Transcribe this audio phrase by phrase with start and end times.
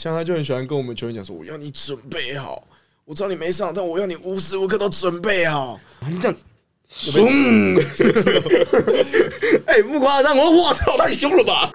[0.00, 2.66] 像他就很喜欢跟我们球员讲说：“我要你准备好，
[3.04, 5.78] 我知道你没上，但我要你无时无刻都准备好。
[6.08, 6.42] 你这样子，
[6.88, 7.24] 凶！
[9.66, 11.70] 哎，不夸张，我我操，太凶了吧！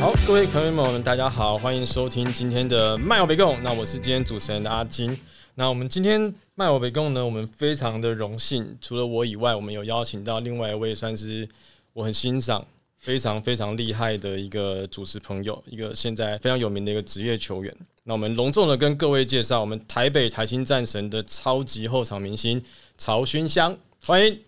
[0.00, 3.58] 好，各位朋友们，大家好，欢迎收听今天的麦奥北贡。
[3.62, 5.14] 那我是今天主持人的阿金。
[5.54, 11.46] 那我们今天麦我北贡呢，我们非常的荣幸，除了我以外，我们有邀请到另外一位算是
[11.92, 12.66] 我很欣赏、
[12.98, 17.76] 非常非常厉害的一个主持朋友，一个现在非常有名的一个职业球员。
[18.04, 22.60] 那我们隆重的跟各位介绍，我们台北台新战神的超级后场明星
[22.96, 23.76] 曹勋香，
[24.06, 24.40] 欢迎。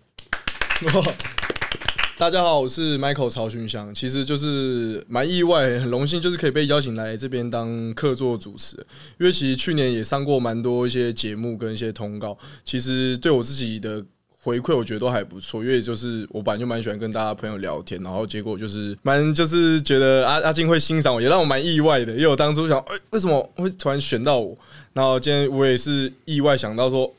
[2.25, 8.79] 大家好，我是 Michael 曹勋香，其实就是蛮意外，很荣幸，就是可以被邀请来这边当客座主持。
[9.19, 12.35] 因为其实去年也上过蛮多一些节目跟一些通告，
[12.65, 14.03] 其实对我自己的
[14.41, 15.63] 回馈，我觉得都还不错。
[15.63, 22.15] 因为就是我本来就蛮喜欢跟大家朋友聊天，然后结果就是蛮就是觉得阿阿金会欣赏我，也让我蛮意外的。
[22.15, 24.57] 因为我当初想，哎，为什么会突然选到我？
[24.95, 27.15] 然后今天我也是意外想到说。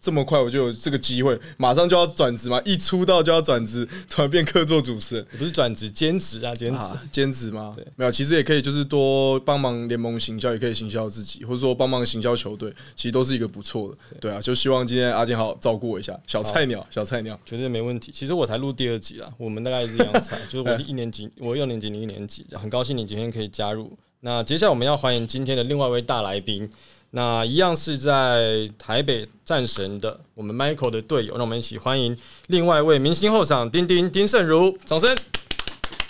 [0.00, 2.62] 这么快我就有这个机会，马上就要转职嘛！
[2.64, 7.74] 一出道就要转职，突然变客座主持人，不是转职兼职啊，兼职兼职吗？
[7.76, 13.98] 对，没有，其实也可以，就是多帮忙联盟行销，也可以行销自己，或者说帮忙行销球队，其实都是一个不错的。
[14.20, 18.10] 对啊，就希望今天阿健好照顾我一下，小菜鸟，小菜鸟，绝对没问题。
[18.14, 23.98] 其实我才录第二集啦，我们大概是这样菜， 就是我一年级，我六年级，你一年级，很高兴你今天可以加入。
[24.20, 26.68] 那接下来我们要欢迎今天的另外一位大来宾。
[27.10, 32.14] 那一样是在台北战神的我们 Michael 的队友，让我们一起欢迎
[32.48, 35.16] 另外一位明星后场丁丁丁胜如，掌声。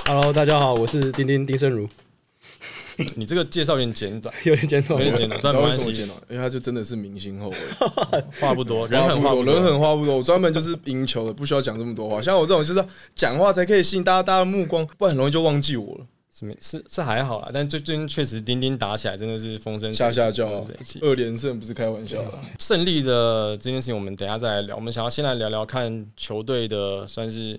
[0.07, 1.89] Hello，大家好，我是丁丁丁胜如。
[3.15, 6.19] 你这个介绍有点简短， 有点简短，有点简短，但为什么简短？
[6.29, 7.57] 因为他就真的是明星后卫，
[8.41, 10.17] 话不多，人很话不多，人很话不多。
[10.17, 12.21] 我专门就是赢球的，不需要讲这么多话。
[12.21, 16.07] 像我这种就是讲话才可以吸引大家大家的目光，不然很容易就忘记我了。
[16.61, 20.67] 是是还好啦，但最最近确实钉钉打起来真的是风声下下叫，
[21.01, 22.39] 二连胜不是开玩笑的。
[22.59, 24.77] 胜利的这件事情，我们等下再来聊。
[24.77, 27.59] 我们想要先来聊聊看球队的，算是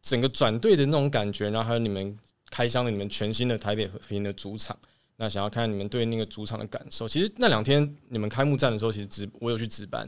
[0.00, 2.16] 整个转队的那种感觉，然后还有你们
[2.50, 4.76] 开箱的你们全新的台北和平的主场。
[5.16, 7.08] 那想要看你们对那个主场的感受。
[7.08, 10.06] 其实那两天你们开幕战的时候，其实值我有去值班。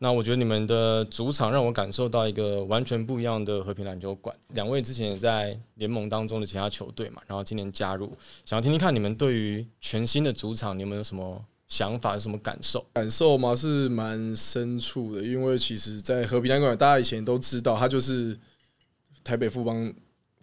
[0.00, 4.34] 那我觉得你们的主场让我感受到一个完全不一样的和平篮球馆。
[4.54, 12.86] 两位之前也在联盟当中的其他球队嘛，然后今年加入，想要听听看你们对于全新的主场，你们有什么想法，有什么感受？
[12.92, 18.38] 感受嘛是蛮深处的，因为其实，在和平篮球馆，大家以前都知道，它就是
[19.24, 19.92] 台北富邦。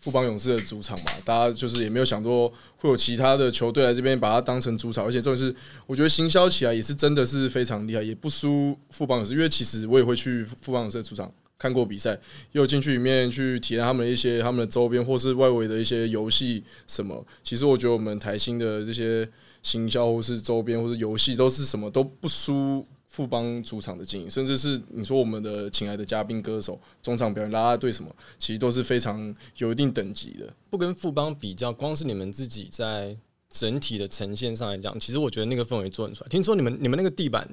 [0.06, 5.56] 富邦勇士的主场嘛，大家就是也没有想过会有其他的球队来这边把它当成主场，而且重点是，
[5.88, 9.34] 我觉得行销起来也是真的是非常厉害，也不输富邦勇士。
[9.34, 12.12] 因为其实我也会去富邦勇士的主场看过比赛，
[12.52, 17.26] 也有进去里面去体验他们的一些他们的周边或是外围的一些游戏什么。
[17.42, 19.28] 其实我觉得我们台新的这些
[19.64, 22.86] 行销或是周边或是游戏都是什么都不输。
[23.16, 30.54] 富邦主场的经营，甚至是你说我们的请来的嘉宾歌手、中场表演、拉拉队什么，其实都是非常有一定等级的。
[30.70, 33.16] 不跟富邦比较，光是你们自己在
[33.48, 36.28] 整体的呈现上来讲，其实我觉得那个氛围做很出来。
[36.28, 37.50] 听说你们你们那个地板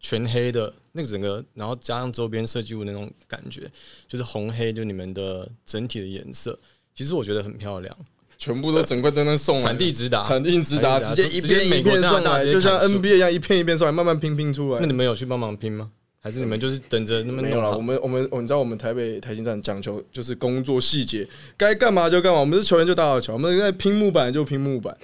[0.00, 3.70] 全黑的，那个整个，然后加上周边设计物那种感觉，
[4.08, 6.58] 就是红黑，就你们的整体的颜色，
[6.92, 7.96] 其实我觉得很漂亮。
[8.38, 14.80] 全部都整块真的送来，产地直达，产地直达，直接一片一片送来，就像 NBA 一样，一片一片送来，慢慢拼拼出来。
[14.80, 15.90] 那你们有去帮忙拼吗？
[16.20, 17.42] 还是你们就是等着那么？
[17.42, 22.40] 没有了，我们我们你知道我们台北台新站讲求就是工作细节，该干嘛就干嘛。
[22.40, 24.96] 我们是球员就打好球，我们在拼木板就拼木板。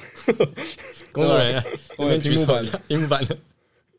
[1.13, 1.65] 工作人员，
[1.99, 3.37] 我们拼木板，拼木板的，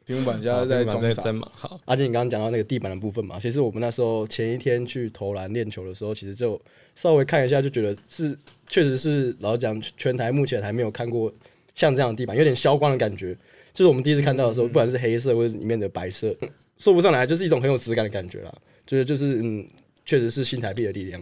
[0.06, 1.48] 拼木板家在在真嘛。
[1.54, 6.62] 好，阿金，你刚刚讲到那个地板的部分嘛，其实我们那时候前一天去投篮练球的时候，其实就
[6.96, 8.38] 稍微看一下，就觉得是。
[8.68, 11.30] 确实是老讲，全台目前还没有看过
[11.76, 13.36] 像这样的地板，有点消光的感觉。
[13.74, 16.34] 就是我们第一次看到的时候，不管是黑色或者里面的白色，
[16.78, 18.54] 说不上来，就是一种很有质感的感觉啦。
[18.88, 19.68] 就是就是嗯，
[20.06, 21.22] 确实是新台币的力量。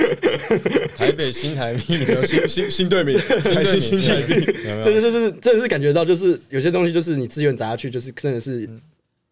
[0.96, 4.34] 台北新台币，新新新队名，台新新台币。
[4.44, 8.68] 对对对对，真的是感觉到，就是有些东西，就是你资源砸下去，就是真的是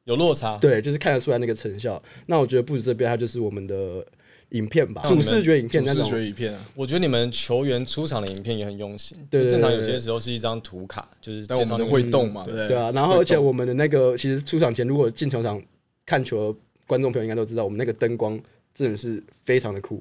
[0.05, 0.57] 有落差。
[0.59, 2.03] 对，就是看得出来那个成效。
[2.27, 4.05] 那我觉得不止这边，它就是我们的。
[4.51, 6.65] 影片吧，主视觉影片，主视觉影片啊。
[6.77, 9.19] 我觉得你们球员出场的影片也很用心。
[9.29, 12.93] 对，正常有些时候是一张图卡，就是但我们会动嘛，对对啊。
[12.93, 15.61] 然后而且我们的那个，其实出场前如果进球场
[16.07, 18.41] 看球的观众朋友应该都知道，我们那个灯光
[18.77, 20.01] 真的是非常的酷。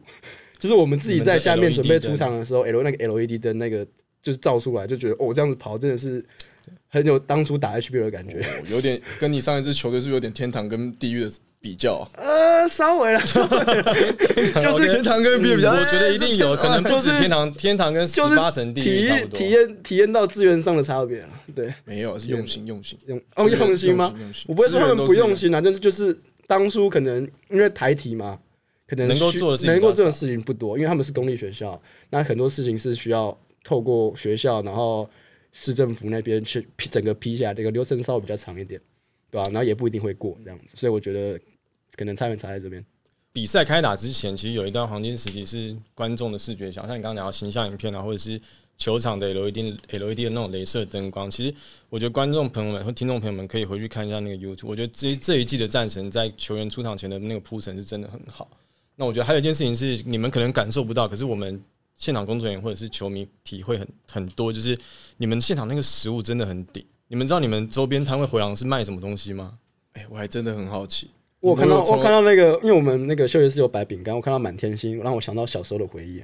[0.60, 3.84] 就是我们自己在下面准备出场的时候，L 那个 LED 灯那个
[4.22, 6.24] 就是照出来，就觉得哦，这样子跑真的是
[6.90, 8.46] 很有当初打 HBL 的感觉。
[8.70, 11.32] 有点跟你上一支球队是有点天堂跟地狱的。
[11.62, 13.84] 比较呃，啊，稍微了，稍微了，
[14.62, 19.40] 就是天堂跟地狱比较，我觉得一定有哎可能不止就是天堂，天堂跟十八层地狱差不多。
[19.40, 21.30] 验体验体验到资源上的差别了。
[21.56, 24.14] 对，没有是用心用心用哦用心吗？
[24.16, 28.38] 用心我不会说他们不用心，心啊，但是就是当初可能因为台体嘛，
[28.88, 35.10] 可能能够做的事情能够比较少做的事情不多，因为他们是公立学校，那很多事情是需要透过学校，然后
[35.52, 38.80] 市政府那边去批整个批下来，这个流程稍微比较长一点，
[39.32, 41.40] 对吧、然后也不一定会过这样子，所以我觉得
[41.96, 42.86] 可能差别差在这边。
[43.34, 48.40] 比赛开打之前，其实有一段黄金时期是观众的视觉像，像你刚刚讲到形象影片啊，或者是
[48.78, 51.30] 球场的 LED LED 的那种镭射灯光。
[51.30, 51.54] 其实
[51.90, 54.68] 我觉得观众朋友们和听众朋友们可以回去看一下那个 YouTube。
[54.68, 58.50] 我觉得这这一季的战神在球员出场前的那个铺陈是真的很好。
[58.96, 61.62] 那我觉得还有一件事情是你们可能感受不到，可是我们
[61.96, 64.78] 现场工作人员或者是球迷体会很很多，就是
[65.18, 66.84] 你们现场那个食物真的很顶。
[67.08, 69.54] 你们知道你们周边摊位回廊是卖什么东西吗？
[69.94, 71.10] 哎，我还真的很好奇，
[71.40, 76.24] 我看到我看到那个，因为我们那个休息室有摆饼干，我看到满天星，让我想到小时候的回忆。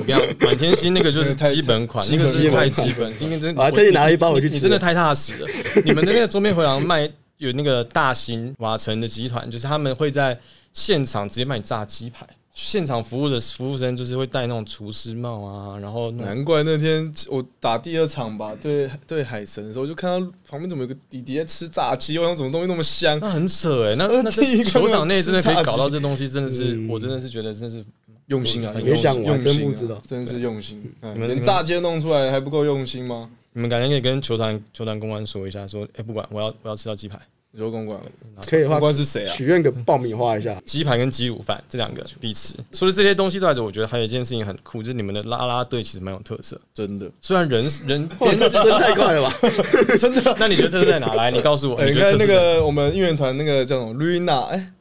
[0.00, 5.48] 你讲，满天星那个就是太基本款，那个是太基本，因为真我还特意拿了一包回去吃你真的太踏实了。
[5.84, 7.08] 你们的那个周边回廊卖
[7.38, 10.38] 有那个大型瓦城的集团，就是他们会在
[10.72, 12.26] 现场直接卖你炸鸡排。
[12.54, 24.30] 现场服务的服务生就是会戴那种厨师帽啊，然后难怪那天我打第二场吧，对对海神的时候，我就看到旁边怎么有个弟弟在吃炸鸡，我想什么东西那么香，那很扯哎、那呃那
[24.64, 27.82] 球场内真的可以搞到这东西，真的是嗯我真的是觉得真的是
[28.26, 30.92] 用心啊，很用心真不知道真的是用心。
[31.00, 33.30] 嗯你们连炸鸡都弄出来还不够用心吗？
[33.54, 37.18] 你们改天可以跟球团球团公关说一下，说哎、不管我要我要吃到鸡排，
[37.54, 38.00] 你说公关，
[38.46, 39.30] 可以的话公，关是谁啊？
[39.30, 40.58] 许愿个爆米花一下。
[40.64, 42.54] 鸡排跟鸡卤饭这两个必吃。
[42.72, 46.58] 除了这些东西之外，我觉得还有一件事情很酷，就是你们的啦啦队其实蛮有特色。
[46.72, 49.36] 真的，虽然人 人哇，这真的太快了吧！
[50.00, 50.34] 真的。
[50.38, 51.14] 那你觉得特色在哪？
[51.14, 51.76] 来，你告诉我。
[51.76, 54.72] 哎，你看那个我们应援团那个叫什么哎哎，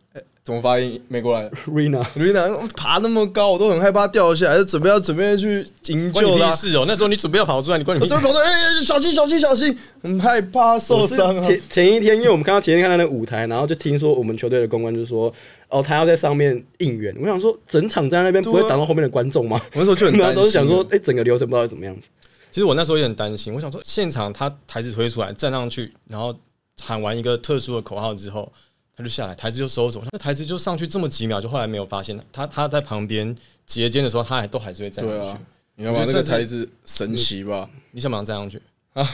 [0.44, 1.00] 怎么发音？
[1.08, 6.56] 美国来的 Rina，Rina 爬那么高，我都很害怕掉下来，就准备要准备去营救他。
[6.56, 6.86] 是哦！
[6.88, 8.14] 那时候你准备要跑出来，你关你屁事。
[8.16, 11.48] 我真的跑说，哎，哎小心小心小心，很害怕受伤啊。
[11.48, 15.32] 前前一天，因为我们看到前一天看到那个舞台，然后就听说我们球队的公关就说，
[15.70, 17.16] 哦，他要在上面应援。
[17.22, 19.62] 我想说，整场在那边不会挡到后面的观众吗？
[19.74, 22.10] 我那时候就很那担心， 时候就想说，哎，整个流程不知道是怎么样子。
[22.52, 26.36] 其实我那时候也很担心，我想说现场他台子推出来，站上去，然后
[26.82, 28.52] 喊完一个特殊的口号之后，
[29.01, 30.03] 他就下来，台子就收走。
[30.12, 35.38] 那台子就上去这么几秒，就后来没有发现他他在旁边截肩的时候，他还都还是会站上去
[35.75, 37.68] 你要把那个才是神奇吧？
[37.92, 38.62] 你想不想站上去？
[38.94, 39.09] 啊，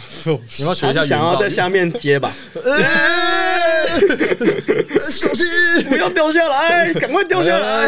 [0.57, 2.33] 你要学一下想要在下面接吧，
[2.65, 3.99] 哎
[5.11, 5.45] 小心！
[5.87, 7.87] 不要掉下来，赶快掉下来。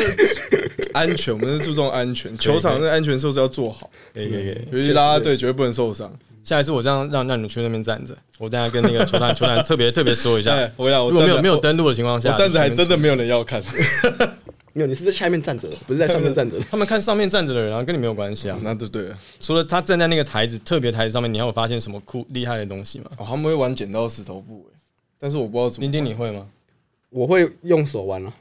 [0.93, 4.67] 安全，我们是注重安全，球场的安全措施要做好，可以可以可以。
[4.71, 6.11] 尤其拉拉队绝对不能受伤。
[6.49, 13.07] 下一次我这样让让你们去那边站着，我等下跟那个球团球团特别特别说一下 哎，，我要我如果没有着没有登录的情况下，我站着还真的没。
[13.07, 13.61] 有人要看，
[14.73, 16.65] 没有，你是在下面站着的，不是在上面站着的。
[16.71, 18.57] 他们看上面站着的人啊，跟你没有关系啊。
[18.65, 19.17] 那就对了。
[19.39, 23.11] 除了他站在那个台子特别台子上面，你还有发现什么酷厉害的东西吗？
[23.19, 24.79] 哦，他们会玩剪刀石头布，哎
[25.19, 25.91] 但是我不知道怎么丁。
[25.91, 26.47] 丁你会吗？
[27.11, 28.33] 我会用手玩了，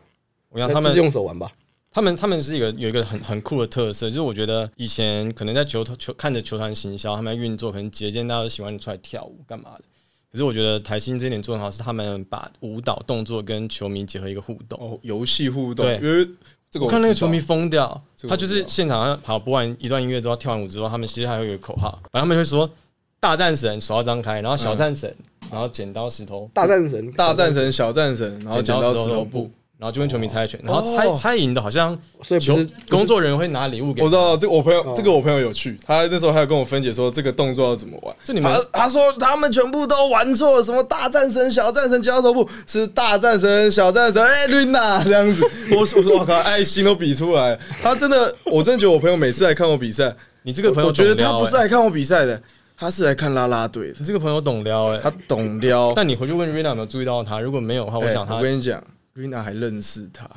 [0.48, 1.50] 我想他们那自己用手玩吧。
[1.98, 9.82] 他们他们是一个有一个很很酷的特色，就是我觉得以前可能在球球看着球团行销，他们在运作，可能节间大家都喜欢出来跳舞干嘛的。
[10.30, 14.78] 可是我觉得台新这一点做得很好，是他们把舞蹈动作跟球迷结合一个互动。
[14.80, 16.24] 哦，游戏互动，对因为
[16.70, 22.70] 这个我看那个球迷疯掉，他就是现场跑播完一段音乐之后，跳完舞之后，他们其实还有一个口号，反正他们会说
[23.18, 25.12] “大战神手要张开”，然后“小战神”，
[25.50, 34.04] 然后剪刀石头大战神，大战神、小战神，然后剪刀石头布。，然后就跟球迷猜拳，然后猜哦猜赢的好像球所以不是工作人员会拿礼物给他。
[34.04, 38.12] 我知道这个我朋友哦，这个我朋友有去，他那时候还有跟我分解说这个动作要怎么玩。
[38.24, 45.48] 这你们他他说他们全部都玩错了，什么大战神、小战神、交头部是大战神、小战神，哎、瑞娜这样子。
[45.70, 47.56] 我说我说我靠，爱心都比出来。
[47.80, 52.42] 他真的，我真的觉得我朋友每次来看我比赛，你这个朋友我觉得懂撩欸他不是来看我比赛的，
[52.76, 53.96] 他是来看啦啦队的。
[54.00, 55.92] 你这个朋友懂撩哎、他懂撩。
[55.94, 57.38] 但你回去问 Rina 有没有注意到他？
[57.38, 58.82] 如果没有的话，我哎想他我，跟你讲，
[59.18, 60.30] 瑞娜还认识他，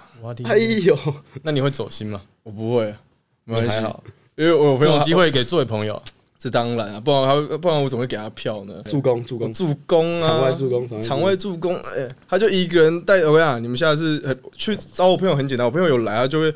[0.43, 0.97] 哎呦，
[1.43, 2.19] 那你会走心吗？
[2.41, 2.87] 我不会，
[3.43, 3.75] 没关系。
[3.75, 4.03] 你还，好，
[4.35, 6.01] 因为我有朋友这种机，会给作为朋友，
[6.35, 8.81] 这当然啊，不然他不然我怎么会给他票呢？
[8.85, 13.19] 助攻助攻，助攻啊，场外助攻，场外助攻，哎、他就一个人带。
[13.19, 16.51] 我跟你讲，你们下次很去找我朋友很简单，我朋友有来，他就会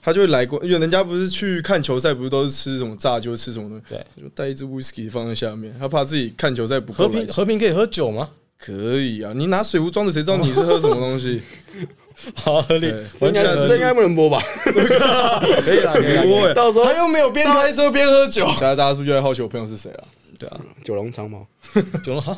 [0.00, 7.22] 他就会来过，因为人家不是去看球赛，不是都是吃什么炸鸡，或吃什么东西，对，就带一支 whisky 放在下面，他怕自己看球赛不和够来。
[7.22, 8.30] 平和平可以喝酒吗？
[8.58, 11.42] 可以啊，你拿水壶装着，谁知道你是喝什么东西？
[12.34, 12.86] 好合理
[13.20, 14.42] 应该这应该不能播吧？
[14.64, 18.46] 可以啦，不会，到时候他又没有边开车边喝酒。
[18.48, 20.04] 现在大家是不是就在好奇我朋友是谁了？
[20.38, 21.46] 对啊，九龙长毛，
[22.04, 22.36] 九龙哈，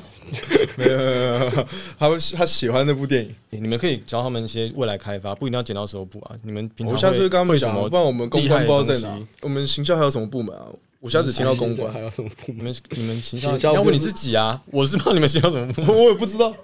[0.77, 1.67] 没有没有没有没有，
[1.99, 6.35] 他他喜欢那部电影，你们可以教他们一些未来开发，不一定要剪刀手部啊。
[6.43, 9.17] 你们平常我下次会跟他们讲，会什么不然我们公关不知道在哪。
[9.43, 10.67] 我们行销还有什么部门啊？
[11.01, 12.59] 我下次听到公关还，有什么部门？
[12.59, 15.97] 你们你们行销要问你自己啊，我是怕你们行销什么部门？
[15.97, 16.55] 我也不知道。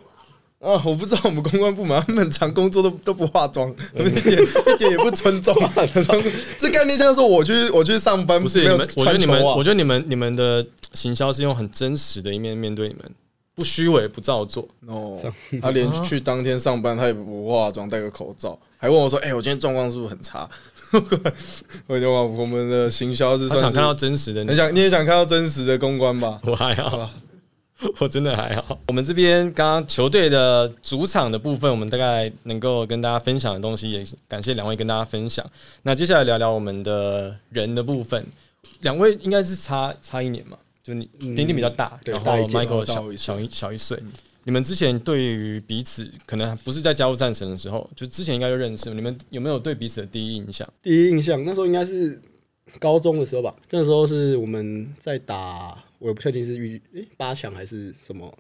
[0.61, 5.55] 啊，我不知道我们公关部门，他们很常工作都都不化妆， 一点一点也不尊重。
[6.59, 13.05] 这概念像说我去我去上班，不是你们，我觉得你们，我觉得你们你们的行销是用很真实的一面面对你们，
[13.55, 14.67] 不虚伪不造作。
[14.87, 15.21] 哦，
[15.61, 20.49] 他连去当天上班他也不化妆，戴个口罩，还问我说：“哎、我今天状况是不是很差？”
[21.87, 26.41] 我就问我们的行销是他想看到真实的你很，想你也想看到真实的公关吧？
[26.45, 27.11] 我还好，
[27.99, 28.79] 我真的还好。
[28.87, 35.45] 我们这边刚刚球队的主场的部分，我们大概能够跟大家分享的东西，也感谢两位跟大家分享。
[35.83, 38.25] 那接下来聊聊我们的人的部分，
[38.81, 43.99] 两位应该是差差一年嘛，就你丁丁比较大，然后对大一届 Michael 小小一小一岁。
[44.45, 50.69] 你们之前对于彼此可能不是在加入战神的时候，就之前应该就认识，你们有没有对彼此的第一印象？
[50.83, 52.21] 第一印象那时候应该是
[52.79, 58.33] 高中的时候吧，那时候是我们在打，我也不确定是遇诶、八强还是什么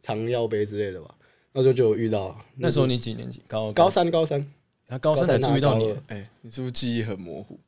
[0.00, 1.14] 长腰杯之类的吧。
[1.52, 3.42] 那时候就有遇到，那时候你几年级？
[3.48, 4.46] 高高，三高三
[4.86, 7.58] 他高三才注意到你哎、你是不是记忆很模糊？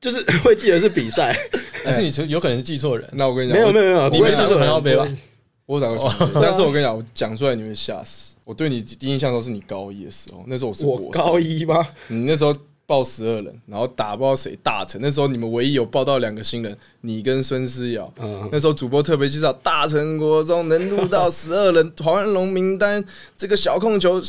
[0.00, 1.36] 就是会记得是比赛，
[1.84, 3.06] 但是你有可能是记错人。
[3.12, 5.06] 那我跟你讲，没有没有没有，你没记错过长腰杯吧
[5.70, 8.34] 我打过强杯，但是我 跟你讲，我讲出来你会吓死。
[8.44, 11.86] 我对你第一印象都是你高一的时候，那时候我是我国高一吗？
[12.08, 12.52] 你那时候
[12.84, 15.00] 报十二人，然后打不知道谁大成。
[15.00, 18.12] 那时候你们唯一有报到两个新人，你跟孙思瑶。
[18.20, 23.04] 嗯，那时候主播特别介绍，大成国中能录到十二人 黄仁龙名单，
[23.38, 24.20] 这个小控球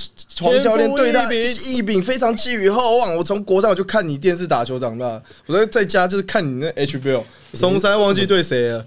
[0.41, 3.15] 黄教练对他一柄非常寄予厚望。
[3.15, 8.85] 我从国上我就看你电视打球长大，我在在家就是看你那 HBO，松山忘记对谁了。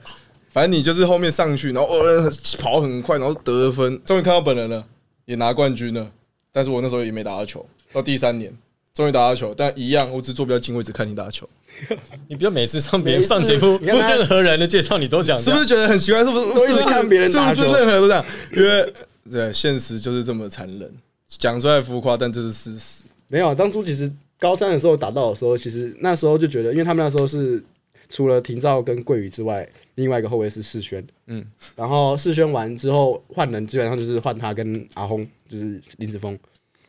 [0.54, 2.30] 反正你就是后面上去，然后呃
[2.60, 4.86] 跑很快，然后得分，终于看到本人了，
[5.24, 6.08] 也拿冠军了。
[6.52, 8.56] 但是我那时候也没打到球，到第三年
[8.94, 11.48] 终于打到球，但一样，我只坐比较近位置看你打球，
[12.30, 16.24] 你不要每次上别人上节目，你看任何人的介绍你都讲，是不是觉得很奇怪？
[16.24, 16.66] 是不是？
[16.66, 18.24] 是不是看别人是不是任何人都这样？
[18.56, 18.94] 因为
[19.28, 20.88] 对现实就是这么残忍，
[21.26, 23.02] 讲出来浮夸，但这是事实。
[23.26, 24.08] 没有啊，当初其实
[24.38, 27.60] 高三的时候打到的时候，其实那时候就觉得，因为他们那时候是
[28.08, 31.46] 除了廷照跟桂宇之外，另外一个后卫是世轩，嗯嗯，
[31.76, 36.38] 然后世轩完之后换人，基本上就是换他跟阿轰，就是林子峰。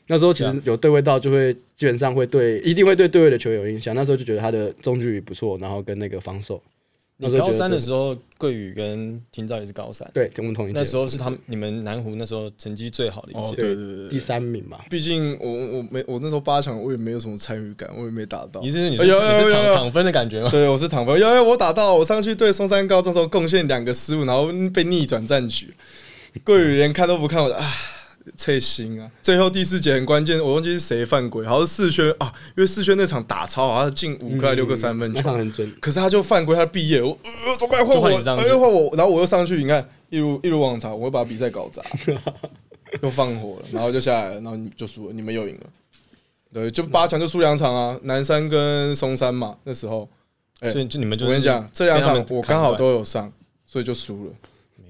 [0.07, 3.95] 那时候其实有对位到，就会基本上会对，一定会对对位的球员有印象。
[3.95, 6.74] 那时候就觉得他的中距离不错，然后跟那个防守，那
[7.17, 13.55] 你高三的时候，桂宇跟廷照也是高三，对，跟我们同一届，那时候是他们你们南湖那时候成绩最好的一哦，届。
[13.55, 14.83] 对对对第，三名吧。
[14.89, 18.69] 毕竟我我没我那时候八强我也没有什么参与感，我也没打到你。
[18.69, 20.49] 是你是躺躺分的感觉吗？
[20.51, 25.73] 对，我是躺分，因为我打到我上去对松山高中时候贡献两个失误，然后被逆转战局。
[26.43, 27.65] 桂宇连看都不看，我就啊，
[28.37, 29.09] 脆心啊！
[29.21, 37.85] 最后第四节很关键，我忘记是谁犯规，好像是世轩啊，因为世轩那场打超好，他进五个还六个三分那球，场很准，可是他就犯规，他毕业，我呃怎么办？
[37.85, 41.81] 换我，又换我，然后我又上去，你看一如一如往常，我会把比赛搞砸，
[43.01, 45.67] 又放火了，然后就下来了，然后你就输了，你们又赢了。
[46.53, 50.09] 对，就八强就输两场啊，南山跟松山嘛，那时候。
[50.61, 53.29] 哎所以就你们就我跟你讲，这两场我刚好都有上，
[53.65, 54.31] 所以就输了。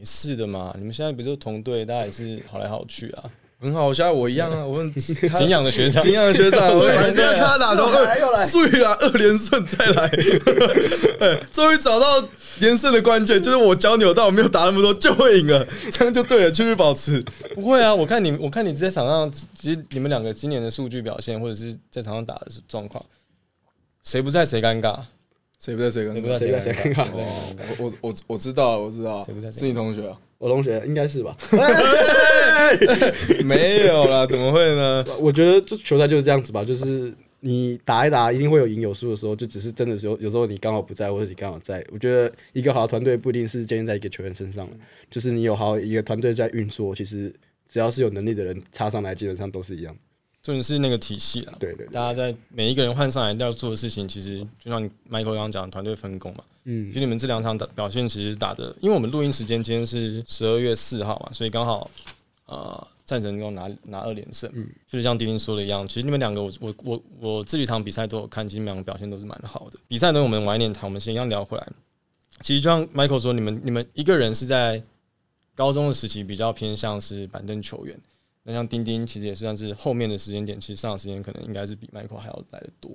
[0.06, 0.72] 没事的嘛。
[0.78, 3.24] 你们现在不是同队，大家也是好来好去啊。
[3.60, 4.88] 很好，现在我一样啊，我
[5.36, 10.04] 敬 仰的学长，敬仰的学长， 我对每次看他打球，又来又来呃睡了二连胜再来，
[11.20, 12.06] 哎，终于找到
[12.60, 17.26] 连胜的关键，就是我脚扭到，我没有打那么多就会赢了，这样就对了，继续保持。
[17.56, 23.04] 不会啊，我看你，我看你在场上，其实你们两个今年的数据表现，或者是在场上打的状况，
[24.04, 25.00] 谁不在谁尴尬，
[25.66, 27.76] 谁不在谁跟谁不在谁在谁尴尬，谁尴尬谁不在谁尴尬。
[27.80, 30.16] 我我我我知道，我知道谁不在，是你同学啊？
[30.38, 31.36] 我同学应该是吧？
[33.44, 35.04] 没有啦， 怎么会呢？
[35.20, 41.84] 我觉得这球赛就是这样子吧，就是你打一打，一定会有赢有输的时候，就只是真的时候，有时候你刚好不在，或者你刚好在。
[41.92, 44.70] 我觉得一个好的团队不一定是建立在一个球员身上，
[45.10, 47.34] 就是你有好一个团队在运作，其实
[47.68, 49.98] 只要是有能力的人插上来，基本上都是一样。
[50.46, 51.54] 重点是那个体系了。
[51.60, 56.44] 对对对，大家在每一个人换上来要做的事情，其实就像 Michael 刚刚讲的，团队分工嘛。
[56.66, 61.90] 嗯其实你们这两场打表现其实打的，因为我们录音时间今天是十二月四号嘛，所以刚好
[62.46, 69.80] 呃战神刚拿拿二连胜，嗯就是像丁丁说的一样，其实你们两个我我我我这几场比赛都有看，其实你们两个表现都是蛮好的。
[69.88, 71.68] 比赛呢，我们晚一点谈，我们先一样聊回来。
[72.42, 74.84] 其实就像 Michael 说，你们你们一个人是在
[75.56, 77.98] 高中的时期比较偏向是板凳球员，
[78.48, 82.92] 那像钉钉其实也算是后面的时间点，其实上时间可能应该是比 Michael 还要来的多。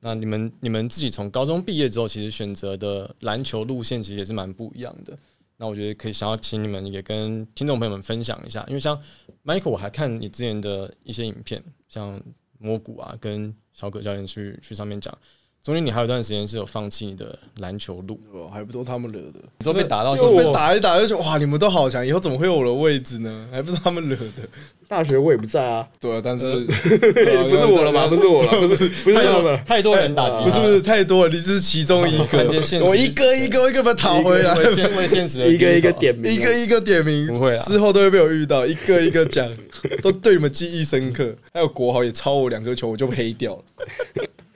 [0.00, 5.16] 那你们你们自己从高中毕业之后，其实选择的篮球路线其实也是蛮不一样的。
[5.58, 8.98] 那我觉得可以想要请你们也跟听众朋友们分享一下，因为像
[9.44, 12.22] Michael，我还看你之前的一些影片，像
[12.58, 15.16] 蘑菇啊，跟小葛教练去去上面讲，
[15.66, 23.46] 中间你还有一段时间是有放弃你的篮球路，哦还不都他们惹的，你都被打到就现在被打一打就觉得哇，你们都好强，以后怎么会有我的位置呢？
[23.50, 24.48] 还不是他们惹的。
[24.86, 28.06] 大学我也不在啊，对啊，但是 不是我了吧？
[28.06, 29.60] 不是我了， 不是不是他们。
[29.64, 32.38] 太多人打击，不是不是太多了，你只是其中一个
[32.84, 39.52] 我一个一个一个把它讨回来，为现为现实的一个一个点名，一个一个点名，不会啊之后都会被我遇到，一个一个讲，
[40.00, 41.34] 都对你们记忆深刻。
[41.52, 43.62] 还有国豪也超我两颗球，我就黑掉了。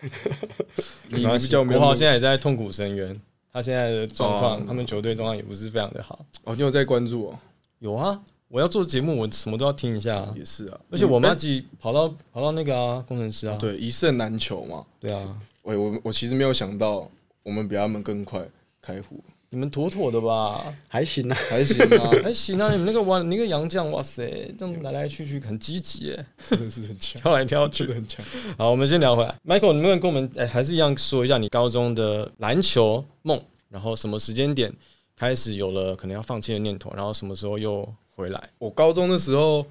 [1.08, 3.20] 你你没关系比较国豪现在也在痛苦深渊，
[3.52, 6.24] 他现在的状况，哦他们球队状况也不是非常的好。
[6.44, 7.38] 哦，你有在关注哦？
[7.78, 10.34] 有啊，我要做节目，我什么都要听一下啊。
[10.36, 14.84] 也是啊，而且我妈己跑到跑到那个啊，工程师啊，对一胜难求嘛。
[14.98, 17.10] 对啊，我我我其实没有想到，
[17.42, 18.46] 我们比他们更快
[18.80, 20.72] 开壶，你们妥妥的吧？
[20.86, 21.36] 还行啊。
[21.48, 24.24] 还行啊， 还行啊，你们那个玩那个杨将，哇塞，
[24.56, 27.92] 这种来来去去很积极诶，真的是很强，跳来跳去的。
[27.92, 28.24] 很强。
[28.56, 34.72] 好，我们先聊回来，Michael，能不能跟我们哎、还是一样说一下你高中的篮球梦，然后什么时间点
[35.16, 38.50] 开始有了可能要放弃的念头，然后什么时候又回来？
[38.58, 39.66] 我高中的时候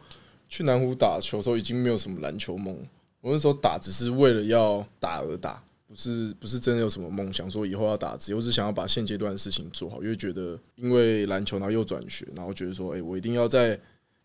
[0.50, 2.78] 去南湖打球的时候，已经没有什么篮球梦。
[3.22, 8.36] 我那时候打只是为了要打而打，不是不是真的有什么梦想，说以后要打职业。
[8.36, 13.80] 我只想要把现阶段的事情做好，因为觉得因为篮球，然后又转学，然后觉得说，哎、我一定要在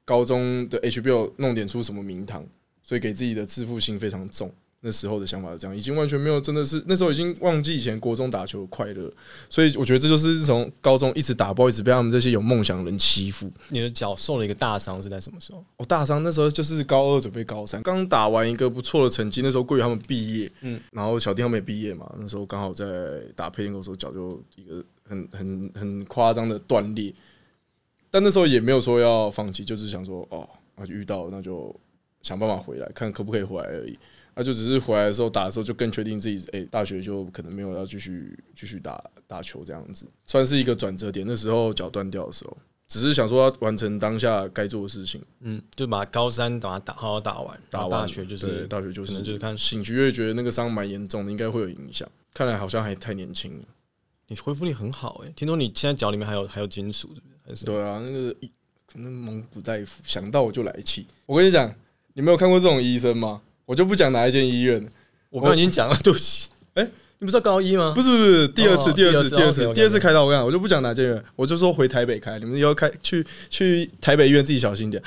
[0.05, 2.47] 高中的 HBO 弄点出什么名堂，
[2.83, 4.53] 所以给自己的自负心非常重。
[4.87, 9.11] 那时候的想法是这样，已经完全没有真的是那时候已经忘记以前国中打球的快乐，
[9.49, 13.51] 所以我觉得这就是从高中一直打包，一直被他们这些有梦想的人欺负。
[13.71, 15.65] 你的脚受了一个大伤是在什么时候？
[15.79, 22.85] 我大伤那时候就是高二准备高三，刚打完一个不错的成绩，那时候桂宇他们毕业，嗯嗯，然后小弟他们也毕业嘛，那时候刚好在
[23.35, 27.11] 打配电狗的时候脚就一个很很很夸张的断裂，
[28.11, 31.75] 但那时候也没有说要放弃，就是想说哦，那就遇到那就
[32.21, 33.99] 想办法回来，看可不可以回来而已。
[34.35, 41.25] 那就只是回来的时候打的时候就更确定自己，哎、大学就可能没有要继续继续打打球这样子，算是一个转折点。
[41.27, 42.57] 那时候脚断掉的时候，
[42.89, 45.23] 只是想说要完成当下该做的事情。
[45.41, 52.09] 嗯，就把高三把它打好好打完，打完大学就是大学就是可能就是看醒局，也觉得那个伤蛮严重的，应该会有影响。
[52.33, 53.65] 看来好像还太年轻了。
[54.27, 57.11] 你恢复力很好哎、听说你现在脚里面还有还有金属，
[57.65, 58.51] 对啊，那个一
[58.87, 61.07] 可能蒙古大夫想到我就来气。
[61.27, 61.73] 我跟你讲，
[62.15, 63.43] 你没有看过这种医生吗？
[63.67, 64.91] 我就不讲哪一间医院了，
[65.31, 66.49] 我刚刚已经讲了，对不起。
[66.75, 66.89] 哎
[67.21, 67.93] 你不是要高一吗？
[67.95, 70.25] 不是不是第二次，哦第二次，第二次第二次开刀。
[70.25, 72.39] 我跟你讲，我就不讲哪间医院，我就说回台北开。
[72.39, 75.03] 你们以后开去去台北医院自己小心点。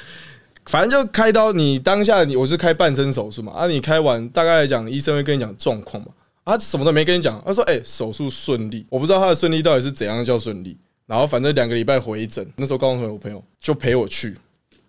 [0.66, 6.10] 反正就开刀，你当下你我是开半身手术嘛，啊，你开完大概来讲，医生会跟你讲状况嘛，
[6.46, 10.76] 啊，什么都没跟你讲，他说，哎、手术顺利，我不知道他的顺利到底是怎样叫顺利。
[11.06, 14.36] 然后反正两个礼拜回诊，那时候高中同学我朋友就陪我去，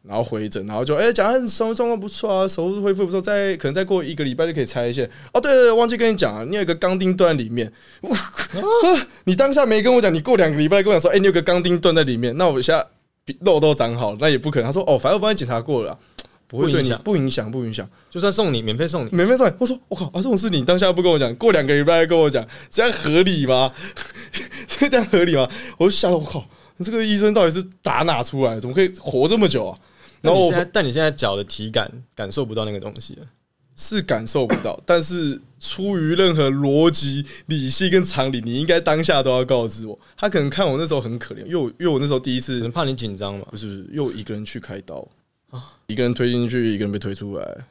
[0.09, 5.05] 然后回诊，然后就哎讲他手术状况不错啊，手术恢复不错，再可能再过一个礼拜就可以拆线。
[5.35, 7.71] 哦，对对对，忘记跟你讲啊，你有一个钢钉断在里面。
[8.01, 8.17] 哇
[9.25, 14.67] 你当下没跟我讲，你过两个礼拜跟我讲说，哎、你有个钢钉断在里面，那我现在肉都长好了，那也不可能。
[14.67, 15.99] 他说哦，反正我帮你检查过了啊，
[16.47, 17.87] 不会对你不影响，不影响。
[18.09, 23.71] 就算送你免费送你，免费送你，我说我靠，啊，这种事你当下不跟我讲，过两个礼拜再跟我讲，这样合理吗？
[24.79, 25.47] 这样合理吗？
[25.77, 26.43] 我就吓得我靠，
[26.79, 28.59] 你这个医生到底是打哪出来？
[28.59, 29.79] 怎么可以活这么久啊？
[30.21, 33.23] 然后但你现在脚的体感感受不到那个东西了。
[33.81, 39.97] 是感受不到，但是出于任何逻辑、理性跟常理，你应该当下都要告知我。
[40.17, 43.47] 他可能看我那时候很可怜，因为我因为我那时候第一次怕你紧张嘛？
[43.53, 45.07] 不是不是又一个人去开刀
[45.51, 47.67] 啊一个人推进去，一个人被推出来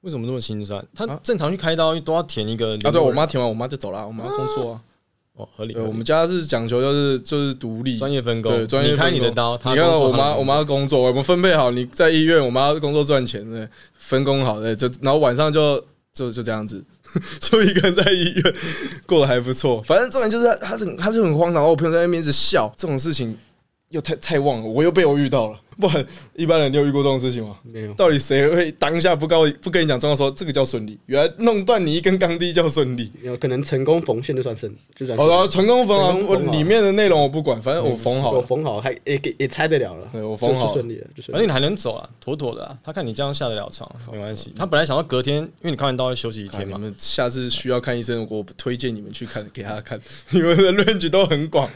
[0.00, 0.82] 为什么这么心酸？
[0.94, 2.90] 他啊正常去开刀都要填一个啊！
[2.90, 4.82] 对我妈填完，我妈就走了，我妈工作啊。
[5.36, 5.74] 哦，合理。
[5.76, 11.70] 我们家是讲求就是就是独立，专业分工，对专业你开分工你的刀，他你看我妈，我妈工作，我们分配好。
[11.70, 13.68] 你在医院，我妈工作赚钱，对，
[13.98, 16.84] 分工好，对，就然后晚上就就就这样子，
[17.40, 18.54] 就一个人在医院
[19.06, 19.82] 过得还不错。
[19.82, 23.36] 反正重点就是他，他很他就很荒唐，然后我朋友在那边一直笑，这种事情
[23.90, 25.60] 又太太旺了，我又被我遇到了。
[25.76, 27.56] 不然一般人你有遇过这种事情吗？
[27.64, 30.96] 没有，到底谁会当下不告不跟你讲状况，说这个叫顺利？
[31.06, 33.10] 原来弄断你一根钢钉叫顺利。
[33.22, 36.16] 有可能成功缝线就算顺，就算好了，成功缝啊！
[36.28, 38.40] 我里面的内容我不管，反正我缝好我。
[38.40, 41.32] 缝好还也给也拆得了了，对我缝好就顺利了，就顺。
[41.32, 42.78] 反正你还能走啊，妥妥的啊。
[42.84, 44.52] 他看你这样下得了床，没关系。
[44.56, 51.68] 他本来想要隔天，因为你看完刀会休息一天嘛，看你们下次需要看医生，我推荐你们去看给他看， 你们的 range 都很广。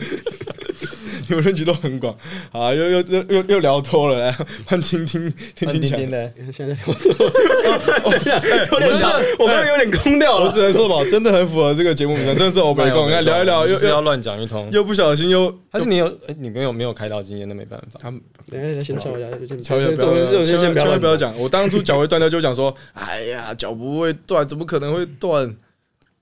[1.29, 2.17] 你们认知都很广。
[2.53, 4.37] 啊，又又又又又聊多了，来
[4.67, 6.11] 换听听听听讲。
[6.11, 7.13] 的， 现在我说，
[8.73, 10.59] 有点真的我刚刚有点空掉了我只。
[10.63, 13.09] 能说吧，真的很符合这个节目名称，真的是欧北共。
[13.09, 14.69] 你看聊一聊，又就是要又乱讲一通。
[14.73, 18.01] 又不小心又还是你有哎你没有没有开到经验，那没办法。
[18.03, 21.33] 他们等一下，先敲一下，先千万不这种这种要，千万先先不要千万不要讲。
[21.33, 21.41] 讲。
[21.43, 25.57] 我当初脚会断掉，就讲说，哎呀，脚不会断，怎么可能会断？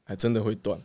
[0.05, 0.79] 还，真的会断，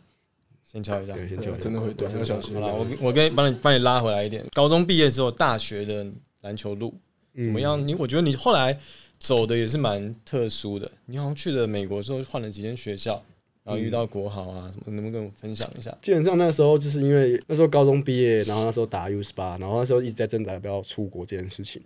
[0.72, 2.66] 先敲一下，对先敲一下真的会断，要小心好。
[2.66, 4.42] 了，我我跟帮你帮你拉回来一点。
[4.54, 6.06] 高中毕业之后，大学的
[6.40, 6.94] 篮球路
[7.34, 7.86] 怎么样？
[7.86, 8.78] 你我觉得你后来
[9.18, 10.90] 走的也是蛮特殊的。
[11.04, 13.22] 你好像去了美国之后换了几间学校，
[13.64, 15.94] 然后遇到国豪啊什么，能不能跟我分享一下？
[16.00, 21.82] 基本上那时候就是因为那时候高中毕业，然后那时候打 U 十八，然后那时候一直在挣扎要不要出国这件事情。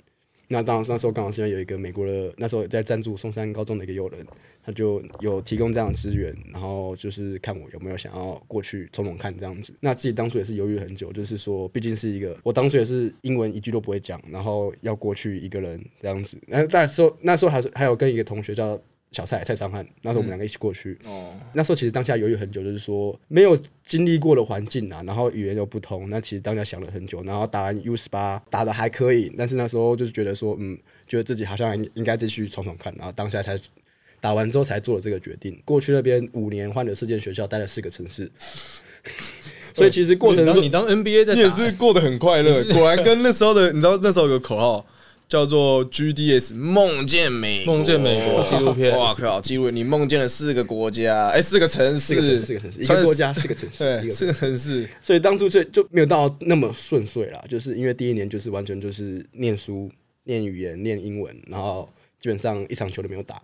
[0.48, 4.24] 那当然那时候刚好是因为有一个美国的那时候在赞助松山高中的一个友人，
[4.64, 9.74] 他就有提供这样的资源，然后就是看我有没有想要过去冲冲看这样子。
[9.80, 16.38] 那自己当初也是犹豫很久，就是说毕竟是一个我当初也是英文一句都不会讲，然后要过去一个人这样子。
[16.46, 18.80] 那那时候那时候还是还有跟一个同学叫
[19.16, 20.98] 小蔡蔡长汉，那时候我们两个一起过去。
[21.06, 30.76] 哦，那时候其实当下犹豫很久，就是说没有经历过的环境啊，然后语言又不通，那其实当下想了很久，然后打完 U 十八打的还可以，但是那时候就是觉得说，嗯，
[31.08, 33.58] 觉得自己好像应应该继续闯闯看，然后当下才
[34.20, 35.58] 打完之后才做了这个决定。
[35.64, 38.30] 过去那边五年换了四间学校，待了四个城市，
[39.72, 44.84] 所以其实过程中你当 NBA 在你也是过得很快乐，果然跟那时候的，你知道那时候有个口号
[45.28, 48.44] 叫做 GDS 梦见美梦见美国。
[48.44, 48.96] 纪录片。
[48.96, 59.90] 哇靠，记录你梦见了四个国家，哎，四个城四个城市，四个城市，一个国家，四个城市， 对，四个城市，所以当初就就没有到那么顺遂啦，就是因为第一年就是完全就是念书、
[60.24, 61.88] 念语言、念英文，然后
[62.20, 63.42] 基本上一场球都没有打。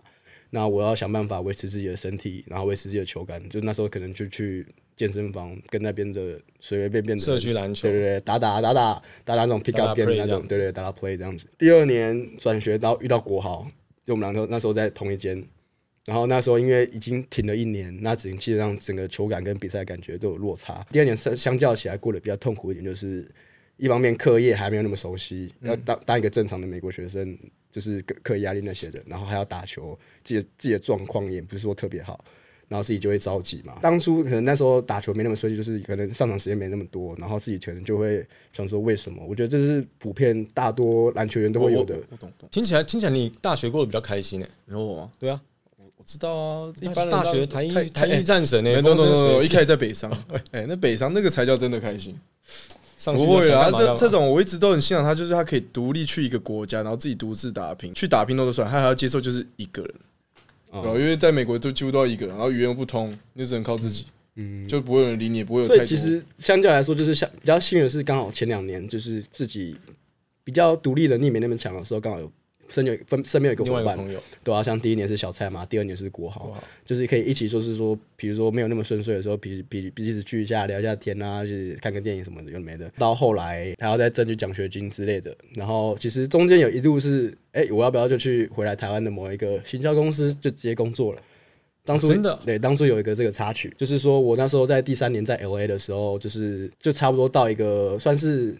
[0.51, 3.41] 那我要想办法维持自己的身体，然后维持自己的球感。
[3.49, 4.63] 就那时候可能就去
[4.95, 11.47] 健身房，跟那边的随随便便的社区篮球对对对，打打打打打打那种 pick up game 那种，这样对对，打打 play 这样子。
[11.57, 13.67] 第二年转学到遇到国豪，
[14.05, 15.43] 就我们两个那时候在同一间，
[16.05, 20.85] 然后那时候因为已经停了一年，那整基本上整个球感跟比赛感觉都有落差。
[20.91, 23.29] 第二年相相较起来过得比较痛苦一点，就是
[23.77, 27.37] 一方面课业还没有那么熟悉，要当当一个正常的美国学生，
[27.71, 32.23] 就是课课业压力那些的，然后还要打球，自己自己的状况也不是说特别好。
[32.67, 33.77] 然后自己就会着急嘛。
[33.81, 39.23] 当初可能那时候打球没那么顺利，就是可能上场时间没那么多，然后自己可能就会想说为什么？
[39.27, 42.01] 我觉得这是普遍大多篮球员都会有的我。
[42.11, 44.49] 我懂懂，听起来听起来你大学过得比较开心诶。
[44.67, 45.11] 有我吗？
[45.19, 45.39] 对啊，
[45.97, 50.11] 我知道啊，一般人大学台一太台一战神诶，没风生懂懂懂，一开始在北商，
[50.51, 52.17] 哎，那北商那个才叫真的开心。
[52.97, 59.99] 上不会啊，这这种我一直都很欣赏他，就是他可以独立去一个国家，然后自己独自打拼，去打拼都算，他还要接受就是一个人，哦
[60.81, 60.99] 对吧？
[60.99, 65.85] 因为在美国都几乎都要一个人，然后语言又不通，你只能靠自己，嗯，就不会有人理你，也不会有所太多。
[65.85, 69.75] 以其实相较来说，就是相比较幸运的是，刚好前两年就是自己
[70.43, 72.31] 比较独立能力没那么强的时候，刚好有
[72.69, 73.97] 身有分身边有一个伙伴，
[74.43, 82.91] 对啊，像第一年是小蔡嘛，第二年是国豪，就是可以一起，就是说，比如说没有那么顺遂的时候，彼彼彼此聚一下，聊一下天啊，就是看个电影什么的，有的没的。
[82.97, 91.21] 到后来还要再争取奖学金之类的，然后其实中间有一度是，哎、我要不要就去回来台湾的某一个行销公司就直接工作了？
[91.85, 98.55] 当初、真的对，当初有一个这个插曲，就是说我那时候在第三年在 L A 的时候，就是就差不多到一个算是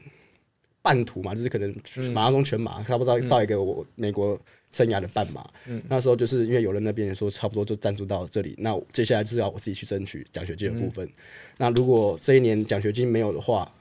[0.84, 1.74] 半途嘛，就是可能
[2.12, 4.40] 马拉松全马，差不多到到一个我美国
[4.72, 5.50] 生涯的半马。
[5.88, 11.10] 那时候就是因为有人那边也说差不多就赞助到这里，那接下来就是要我自己去争取奖学金的部分。
[11.58, 13.72] 那如果这一年奖学金没有的话，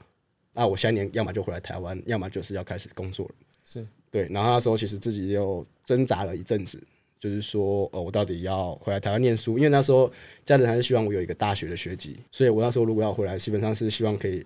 [0.53, 3.35] 那我下一年要么就回来台湾，要么就是要开始工作了。
[3.65, 6.81] 是对，然后那时候其实自己又挣扎了一阵子，
[7.19, 9.57] 就是说，呃，我到底要回来台湾念书？
[9.57, 10.09] 因为那时候
[10.45, 14.45] 家人还是希望我有一个大学的学籍，所以我那时候如果要回来，基本上是希望可以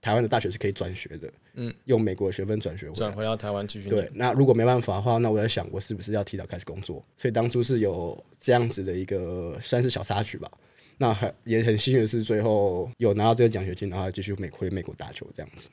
[0.00, 3.12] 台湾的大学是可以转学的，嗯，用美国的学分转学转。
[3.12, 7.04] 回到台湾继续，，对那如果没办法的话，那我在想，我是不是要提早开始工作？
[7.16, 10.50] 所以当初是有这样子的一个算是小插曲吧。
[10.96, 15.68] 那很也很幸运的是，最后有拿到这个奖学金，然后继续美回美国打球这样子。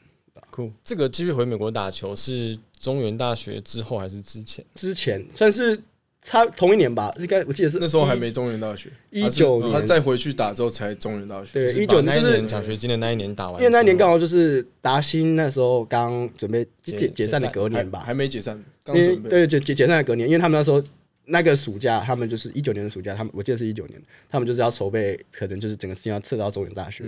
[0.52, 0.72] 酷。
[0.84, 4.64] 这个继续回美国打球是中原大学之后还是之前？
[4.74, 5.80] 之前算是
[6.26, 11.50] 差同一年吧，应该我记得是那时候还没中原大学，一九他是他再回去打之后才中原大学。
[11.54, 19.16] 对就是19把那一就是年奖学金的那一年打完，因为那一年刚好就是达新那时候刚准备解解解散的隔年吧还，没解散，刚因为。
[19.30, 20.82] 对解解解散的隔年，因为他们那时候
[21.26, 27.06] 那个暑假，他们就是一九年的暑假，他们我记得是一九年，他们就是要筹备，可能就是整个事情要撤到中原大学。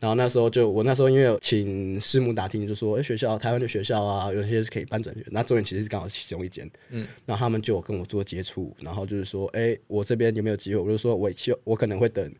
[0.00, 6.68] 然后那时候就我那时候因为有请师母打听，就说哎、学校台湾的学校啊，有些是可以办转学，那中原其实是刚好是其中一间。
[6.90, 10.80] 嗯，然后他们就有跟我做接触，然后就是说哎、我这边有没有机会？
[10.80, 12.32] 我就说我希我可能会等。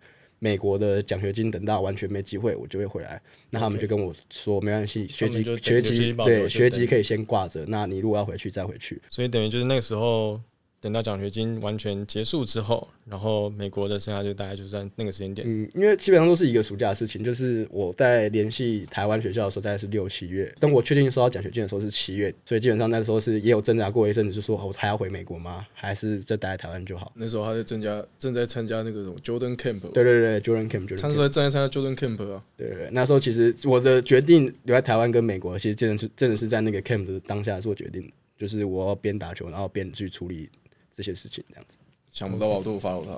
[0.45, 3.23] 美国的奖学金等到完全没机会，我就会回来。
[3.51, 7.65] 那他们就跟我说，没关系，学籍学籍对学籍可以先挂着。
[7.69, 9.01] 那你如果要回去再回去。
[9.09, 10.41] 所以等于就是那个时候，
[10.83, 15.47] 等到奖学金完全结束之后，然后美国的剩下就大概就在那个时间点。
[15.49, 20.53] 嗯，因为基本上都是一个暑假的事情，就是我在联系台湾学校的时候，大概是六七月。
[20.59, 25.65] 等我确定收到奖学金的时候是七月，所以基本上那时候是也有挣扎过一阵子，就说哦我还要回美国吗？
[25.73, 27.13] 还是再待在台湾就好？
[27.15, 40.49] 那时候他在增加正在参加那个什么 Jordan Camp，对对对，Jordan Camp，Jordan 他那时候正在参加 Jordan Camp 啊，对对对，那时候其实我的决定留在台湾跟美国，其实真的是真的是在那个 camp 的当下做决定的，就是我要边打球，然后边去处理
[40.95, 41.77] 这些事情，这样子
[42.13, 43.13] 想不到吧我都有 follow 他。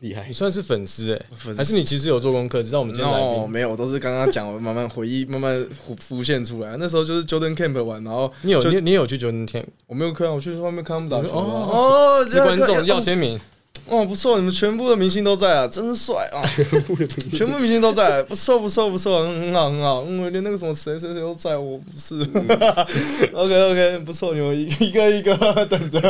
[0.00, 0.32] 厉害你。
[0.34, 2.62] 算是粉丝哎、粉丝还是你其实有做功课？
[2.62, 6.76] 知道我们今天来 no, 没有，都是刚刚讲，我慢慢回忆， 慢慢浮浮现出来。
[6.78, 9.64] 那时候就是 Jordan Camp 玩，然后你有你你有去 Jordan Camp？
[9.86, 11.68] 我没有看，我去外面看他们打球啊。
[11.70, 13.40] 哦观众要签名，
[13.86, 16.40] 哦，不错，你们全部的明星都在啊，真帅啊！
[17.36, 20.02] 全部明星都在，不错不错不错，很好很好。
[20.08, 22.14] 嗯，连那个什么谁谁谁都在，我不是。
[23.34, 26.00] OK OK，不错，你们一一个一个等着。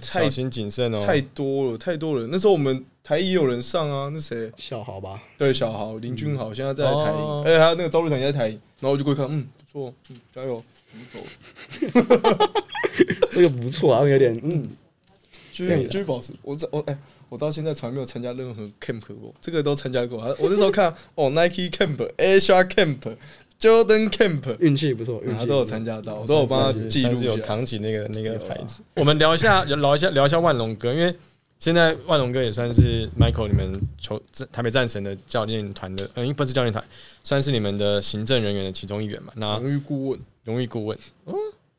[0.00, 1.00] 太 小心谨慎哦。
[1.00, 2.26] 太多了，太多了。
[2.30, 4.50] 那时候我们台一也有人上啊，那谁？
[4.56, 8.52] 小豪吧，对，小豪、林俊豪现在在台而且还有那个赵瑞腾也在台一。
[8.80, 11.20] 然后我就过去看，嗯，不错，嗯，加油，我们走。
[13.30, 14.68] 这个不错啊，有点嗯，
[15.62, 16.32] 继可以的续继续保持。
[16.42, 16.98] 我在我哎、
[17.28, 20.20] 我到现在从来没有参加任何 camp 过，这个都参加过。
[20.20, 23.16] 啊我那时候看哦，Nike camp、Asia camp、
[23.60, 27.36] Jordan camp，运气不错，运气他都有参加到，我都有帮他记录有。
[27.36, 28.82] 扛起那个那个牌子。
[28.96, 31.14] 我们聊一下，聊一下聊一下万隆哥，因为
[31.58, 34.20] 现在万隆哥也算是 Michael 你们球
[34.50, 36.84] 台北战神的教练团的，嗯，不是教练团，
[37.22, 39.32] 算是你们的行政人员的其中一员嘛。
[39.36, 41.34] 那荣誉顾问，荣誉顾问，嗯，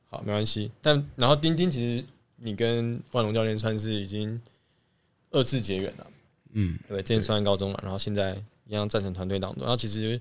[0.10, 0.72] 好，没关系。
[0.82, 2.06] 但然后丁丁其实
[2.43, 4.39] 你跟万隆教练算是已经
[5.32, 6.08] 二次结缘了，
[6.51, 8.36] 嗯，对，之前算高中嘛，然后现在
[8.67, 10.19] 一样战神团队当中，然后其实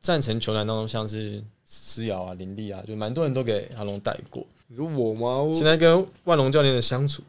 [0.00, 4.44] 战神球员当中像是思瑶啊、林立啊，就蛮多人都给阿龙带过。
[4.66, 5.40] 你说我吗？
[5.40, 7.22] 我现在跟万隆教练的相处，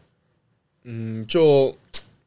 [0.83, 1.75] 嗯，就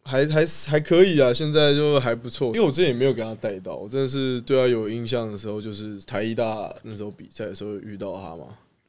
[0.05, 2.49] 还还还可以啊，现在就还不错。
[2.49, 8.47] 因为我之前也没有给他带到，我真的是对他有印象的时候，就是台一大那时候比赛的时候遇到他嘛，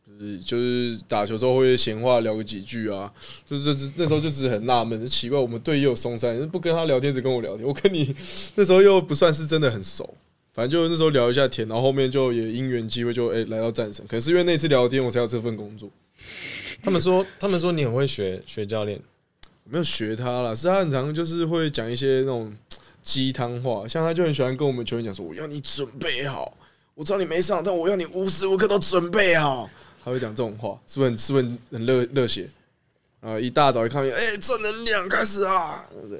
[0.07, 3.11] 就是就是打球时候会闲话聊个几句啊，
[3.45, 8.15] 就是就是那时候就是很纳闷，奇怪我们队也有松山，不跟他聊天，只跟我聊天，我跟你
[8.55, 10.15] 那时候又不算是真的很熟。
[10.53, 15.87] 反正就那时候聊一下天，然后后面就也因缘机会就哎、来到战神，可是因为那次聊天我才有这份工作。
[16.81, 18.99] 他们说他们说你很会学学教练，
[19.65, 22.51] 我没有学他啦，是他很常就是会讲一些那种
[23.03, 26.57] 鸡汤话，像他就很喜欢跟我们球员讲说：“我要你准备好，
[26.95, 29.69] 我知道你没上，但我要你无时无刻都准备好。”
[30.07, 32.47] 他会讲这种话，是不是很是不是很很热热血？
[33.19, 36.19] 啊，一大早一看见，哎、正能量开始啊，对不对？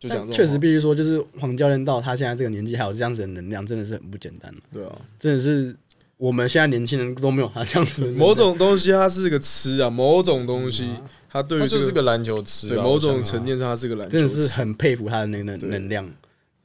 [0.00, 5.72] 就讲这种确实必须说，就是黄教练到他现在这个年纪还有这样子的能量，真的是很不简单了对啊，真的是
[6.16, 8.10] 我们现在年轻人都没有他这样子的。
[8.18, 10.90] 某种东西他是个吃啊，某种东西
[11.30, 16.10] 他对于这是个篮球吃啊，对某种层面上他是个篮球真的，是很佩服他的那个能能量。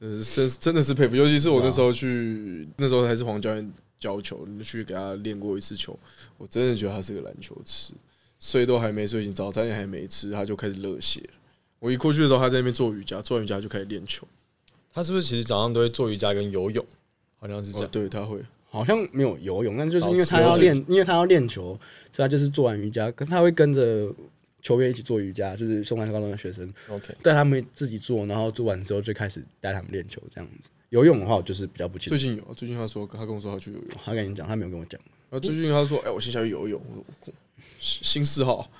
[0.00, 5.98] 呃，真真的是佩服，尤其是我那时候去，那时候还是黄教练教球，去给他练过一次球，
[6.36, 7.92] 我真的觉得他是个篮球痴，
[8.38, 11.34] 睡都还没睡醒，早餐也还没吃，他就开始热血了。
[11.78, 14.26] 我一过去的时候，他在那边做瑜伽，做完瑜伽就开始练球。
[14.92, 16.84] 他是不是其实早上都会做瑜伽跟游泳？
[17.38, 17.90] 好像是这哦样，。
[17.90, 21.78] 对，他会，好像没有游泳，但就是因为他要练，因为他要练球，
[22.12, 24.10] 所以他就是做完瑜伽，跟他会跟着
[24.62, 30.70] 球员一起做瑜伽，就是松山高中的学生 OK，带他们自己做，然后做完之后就开始带他们练球这样子。
[30.94, 32.10] 游泳的话，我就是比较不清楚。
[32.10, 35.00] 最近有，最近他说他跟我说他去游泳，他跟你讲，他没有跟我讲。
[35.28, 37.32] 然后最近他说，哎，我先下去游泳，我说我
[37.80, 38.70] 新新嗜好，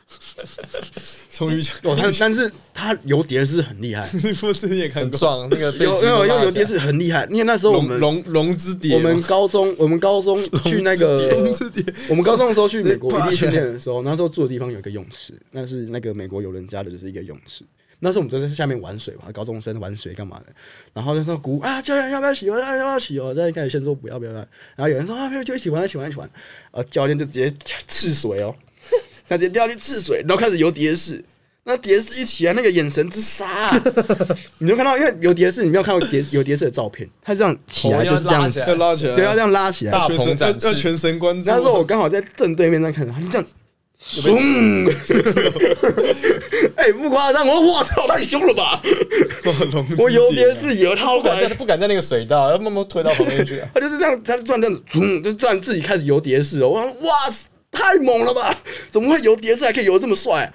[1.28, 4.08] 从瑜伽，哦，但但是他游蝶是很厉害，
[4.44, 17.64] 我之前也看过，很壮，那个背有有有游蝶是很厉害，因为那时候我们龙龙龙之蝶嘛，我们高中我们高中去那个龙之蝶，我们高中的时候去美国直接爬起来异地训练的时候，那时候住的地方有一个泳池，那是那个美国游人家的，就是一个泳池。
[18.00, 20.46] 那时候我们都在下面玩水嘛，高中生玩水干嘛的？
[20.92, 22.58] 然后就说鼓啊，教练要不要洗哦？
[22.58, 23.34] 要不要洗哦？
[23.34, 24.46] 在开始先说不要不要，然
[24.78, 26.28] 后有人说啊，不要就一起玩，一起玩，一起玩。
[26.72, 27.52] 呃，教练就直接
[27.86, 28.54] 刺水哦，
[29.28, 31.24] 他直接掉下去刺水，然后开始游蝶式。
[31.66, 33.82] 那蝶式一起来，那个眼神之杀、啊，
[34.58, 41.48] 你就看到，因为游蝶式，你没有看过蝶游蝶式的照片，他这样起来就是这样子，要拉起来，对，要这样拉起来，大鹏要要全神贯注。
[41.48, 43.54] 那时候我刚好在正对面在看，他就这样子，
[43.96, 44.36] 凶，
[46.76, 48.82] 哎，不夸张，我我操，太凶了吧！
[49.98, 53.68] 我游蝶蝶是游超不敢在快，不敢在那个水道，要慢慢推到旁边去啊。
[53.74, 58.56] 他就是这样，他就突然这样子，冲，就转自己开始游蝶式哦，我说哇塞，太猛了吧！
[58.90, 60.48] 怎么会游蝶式还可以游这么帅、啊？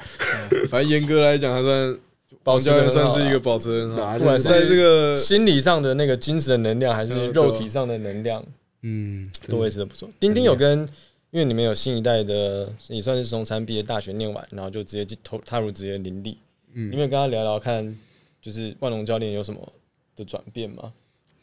[0.70, 1.98] 反正严格来讲，他算
[2.44, 3.86] 保持算是一个保持
[4.18, 8.44] 不管在这个心理上的那个精神能量，还是嗯肉体上的能量，
[8.82, 10.10] 嗯，都维持的不错。
[10.20, 10.88] 丁丁有跟，
[11.32, 16.38] 因为你们有新一代的，也算是从三毕业，大学念完，然后就直接进投踏入职业林立。
[16.74, 16.92] 嗯。
[16.92, 17.98] 你们有跟他聊聊看，
[18.42, 19.60] 就是万隆教练有什么
[20.16, 20.92] 的转变吗？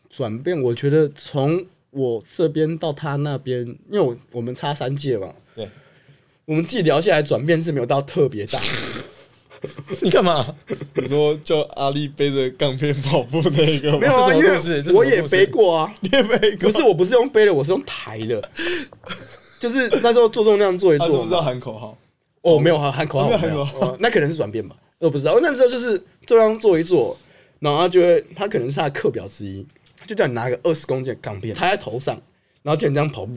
[0.08, 5.68] 转变，我觉得从我这边到他那边，因为我我们差三届嘛，对，
[6.44, 8.58] 我们自己聊下来转变是没有到特别大，
[10.00, 10.54] 你干嘛？
[10.94, 18.50] 你说叫阿力背着杠片跑步那个吗，没有啊，因为我也背过啊， 你也没不是我不是用背的，我是用抬的，
[19.58, 21.96] 就是那时候做重量做一做他是不是要，喊口号？
[22.42, 25.38] 哦，没有喊喊口号，没有喊口号哦那可能是转变吧，我不知道。
[25.42, 27.16] 那时候就是重量做一做，
[27.58, 29.66] 然后他就会，他可能是他的课表之一，
[29.98, 32.20] 他就叫你拿个二十公斤的钢片抬在头上，
[32.62, 33.36] 然后叫你这样跑步，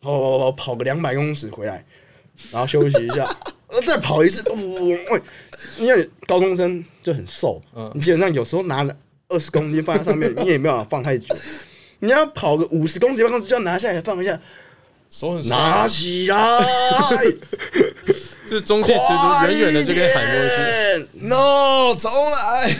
[0.00, 1.84] 跑跑跑跑跑个两百公尺回来，
[2.52, 3.24] 然后休息一下，
[3.68, 4.44] 呃，再跑一次，
[5.78, 8.96] 因为高中生就很瘦，嗯你基本上有时候拿了
[9.28, 11.34] 二十公斤放在上面，你也没办法放太久。
[12.00, 14.38] 你要跑个五十公尺、一百公尺，就要拿下来放一下，
[15.16, 16.34] 手很拿，起来，
[18.44, 19.04] 这中气十足，
[19.46, 21.08] 远远的就可以喊过去。
[21.24, 22.74] No，重来！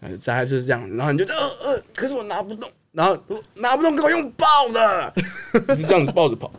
[0.00, 5.12] 呃 大概就是这样，然后你就呃呃，可是我拿不动，然后我拿不动，给我用抱的，
[5.76, 6.50] 你这样子抱着跑，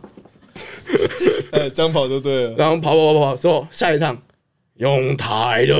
[1.50, 2.54] 哎，这样跑就对了。
[2.56, 4.16] 然后跑跑跑跑之后，下一趟
[4.76, 5.74] 用抬的，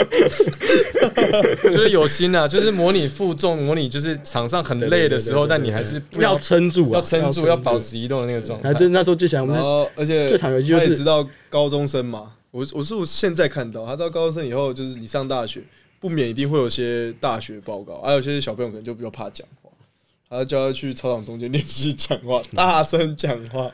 [1.62, 8.74] 就是有心啊，就是模拟负重，模拟就是场上很累的时候，但你还是不要要撑住啊，要撑住，要保持移动的那个状态还。
[8.78, 15.62] 真那时候就想，我们是然后，而且最常有一句就是他也知道高中生嘛，我我是我现在看到，他知道高中生以后，就是你上大学，
[16.00, 19.70] 不免一定会有些大学报告，还有些小朋友可能就比较怕讲话，
[20.28, 23.70] 他叫他去操场中间练习讲话， 大声讲话，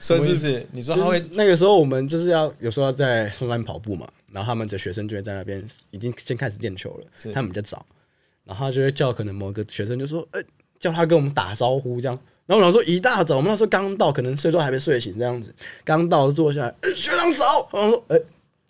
[0.00, 0.66] 算是什么意思？
[0.72, 7.84] 你说他会那个时候我们就是要有时候要在上山跑步嘛，然后他们的学生就会在那边已经先开始练球了，他们比较早，
[8.44, 10.40] 然后他就会叫可能某个学生就说，呃、
[10.78, 12.18] 叫他跟我们打招呼这样。
[12.46, 15.52] 然后我想说一大早，我们那时候刚到，可能睡都还没睡醒这样子，
[15.84, 17.68] 刚到坐下来，呃学长早。
[17.72, 18.20] 然后说，哎、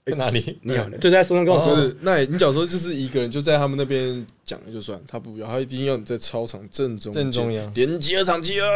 [0.07, 0.59] 在哪里？
[0.63, 1.95] 你好，就在书上跟我说？
[2.01, 8.67] 那你假如说就是一个人就在他们那边讲了就算，他不要，他一定要你在操场正中正中央连接场集合，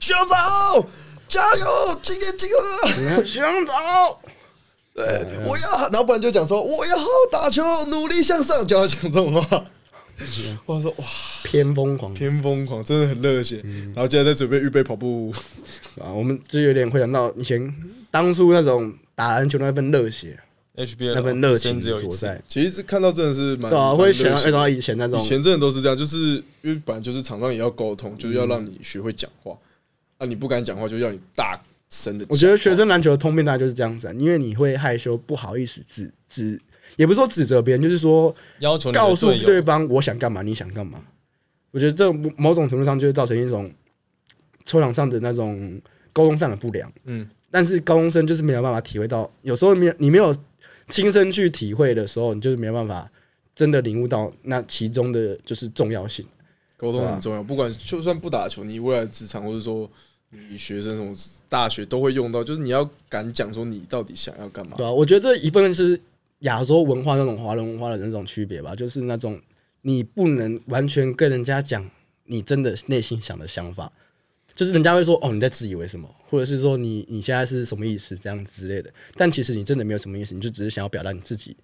[0.00, 0.86] 学长早，
[1.28, 3.24] 加油，今天集合。
[3.24, 4.20] 学长早，
[4.94, 5.04] 对，
[5.46, 9.64] 我要，然后不然就讲说我要好好打球，努力向上，就要讲这种话。
[10.66, 11.04] 我说哇，
[11.42, 12.12] 偏疯狂。
[12.14, 13.60] 偏疯狂，真的很热血。
[13.94, 15.34] 然后现在在准备预备跑步，
[15.98, 16.12] 啊！
[16.12, 17.74] 我们就有点会想到以前
[18.10, 20.38] 当初那种打篮球那份热血
[20.76, 25.18] ，HBL 那份热情所在，其实看到真的是蛮对啊，蛮会想到以前那种。
[25.18, 26.18] 以前真的都是这样，就是
[26.60, 29.56] 因为本来就是场上也要沟通，就是要让你学会讲话。
[30.18, 31.60] 啊，你不敢讲话，就要你大
[32.28, 36.58] 我觉得学生篮球的通病大概就是这样子、啊，因为你会害羞，不好意思指指，
[36.96, 40.98] 也不是说指责别人，就是说要求你告诉对方我想干嘛，你想干嘛。
[41.70, 43.70] 我觉得这某某种程度上就会造成一种
[44.64, 45.80] 球场上的那种
[46.12, 46.90] 沟通上的不良。
[47.04, 50.34] 嗯，但是高中生就是没有办法体会到，有时候没有你没有
[50.88, 53.10] 亲身去体会的时候，你就是没有办法
[53.54, 56.26] 真的领悟到那其中的就是重要性。
[56.76, 59.90] 沟通很重要，不管就算不打球，你未来职场或者说
[60.50, 61.14] 你学生什么
[61.48, 64.76] 大学都会用到，就是你要敢讲说你到底想要干嘛。
[64.76, 66.00] 对啊，我觉得这一份是
[66.40, 69.38] 亚洲文化那种华人文化的那种区别吧，就是那种
[69.82, 71.88] 你不能完全跟人家讲
[72.24, 73.92] 你真的内心想的想法，
[74.54, 81.54] 就是人家会说哦你在自以为什么，或者是说你你现在是什么意思这样之类的，但其实你真的没有什么意思，你就只是想要表达你自己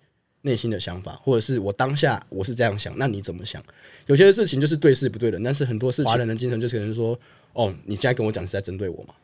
[0.43, 3.65] 内心的想法，或者是我当下我是这样想，那你怎么想？
[4.07, 7.19] 有些事情就是对事不对人，但是很多事情华人的精神就是可能说
[7.53, 9.15] 哦你现在跟我讲是在针对我嘛。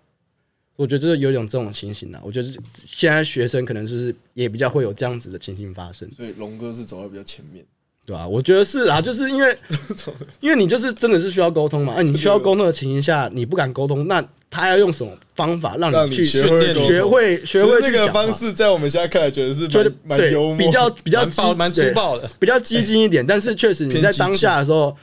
[0.76, 7.64] 我觉得这有一种这种情形啊，我觉得是现在学生可能就是也比较会有这样子的情形发生，所以龙哥是走在比较前面。
[8.06, 9.56] 对啊、我觉得是啊，就是因为
[10.40, 20.18] 因为你就是真的是需要沟通嘛，啊，你需要沟通的情形下，你不敢沟通，那他要用什么方法让让你你去学会学会学会这个方式，在我们现在看来觉得是觉得蛮
[20.58, 22.28] 比较比较激蛮蛮粗暴的。
[22.38, 24.94] 比较激进一点，但是确实你在当下的时候，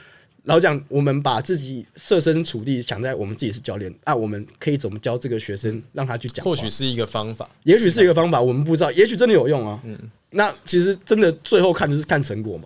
[0.44, 7.48] 老讲我们把自己设身处地想在我们自己是教练，啊，我们可以怎么教这个学生让他去讲，或许是一个方法。
[7.62, 9.78] 也许是一个方法，我们不知道，也许真的有用啊。
[9.84, 9.96] 嗯，
[10.30, 12.64] 那其实真的最后看就是看成果嘛，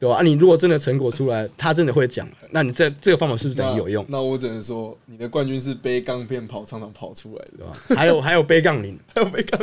[0.00, 0.22] 对吧、啊？
[0.22, 4.04] 你如果真的成果出来，他真的会讲，那你这这个方法是不是等于有用？
[4.08, 7.72] 那我只能说，你的冠军是背杠片跑场场跑出来的，对吧？
[7.96, 9.60] 还有还有背杠铃 还有背杠，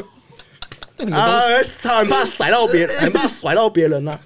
[1.12, 1.42] 啊，
[1.82, 4.18] 他很怕甩到别人，很怕甩到别人呐、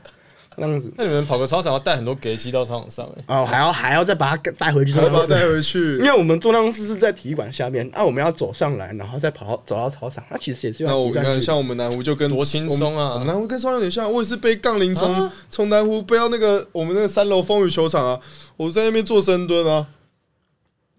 [0.58, 0.92] 那样子。
[0.98, 6.04] 那你们跑个操场要带很多给息到操场上、欸，哦，还要还要再把它带回去，还要把它带回去因。
[6.04, 18.20] 为我们重量室是在体育馆下面，那、我们要走上来，然后再跑到走到操场，那其实也是要那我看，像我们南湖就跟多轻松啊我们南湖跟双有点像，我也是背杠铃从啊从南湖背到那个我们那个三楼风雨球场啊，
[18.58, 19.88] 我在那边做深蹲啊，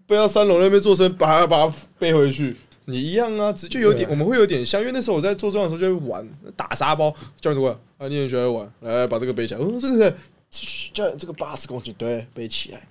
[0.05, 2.55] 背到三楼那边做深，把它把它背回去。
[2.89, 6.25] 你一样啊，只就有点，我们会有点像，因为那时候我在做重量的时候就会玩
[6.55, 10.15] 打沙包，教练说过来啊，你也喜欢玩，来把这个背起来，哦，这个
[10.49, 12.81] 是教练这个八十公斤，对，背起来，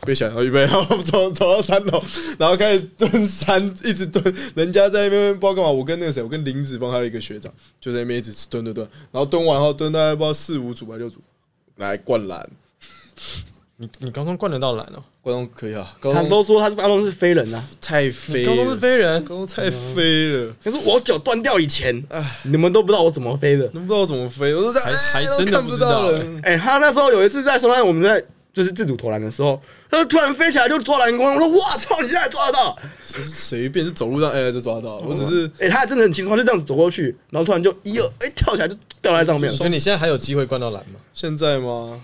[0.00, 2.02] 背起来，然后预备，然后走走到三楼，
[2.40, 11.20] 然后开始蹲三，一直蹲，人家在那边不知道干嘛，我跟那个谁，我跟林子峰还有一个学长就在那边一直蹲蹲蹲，然后蹲完后蹲大概不知道四五组吧六组，
[11.76, 12.50] 来灌篮，
[13.76, 23.66] 你你高中灌得到篮哦、高中可以啊，高他中都说他是高中是飞人啊，太飞高中是飞人，高中太飞了，可是我脚断掉以前，唉，你们都不知道我怎么飞的。
[23.70, 26.24] 都不知道怎么飞，我都在还哎都还真的看不知道了。
[26.44, 28.24] 哎、他那时候有一次在松山，我们在
[28.54, 29.60] 就是自主投篮的时候，
[29.90, 32.78] 他就突然飞起来就抓篮筐，我说哇操，你现在抓得到？
[33.02, 41.00] 随便就走路上哎就抓到了，我只是哎、他还真的很轻松，他就这样子走过去，然后突然就一二哎、跳起来就掉在上面，所以你现在还有机会灌到篮吗？
[41.12, 42.00] 现在吗？